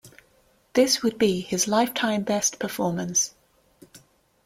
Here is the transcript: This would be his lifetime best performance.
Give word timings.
This 0.73 1.03
would 1.03 1.19
be 1.19 1.41
his 1.41 1.67
lifetime 1.67 2.23
best 2.23 2.57
performance. 2.57 3.35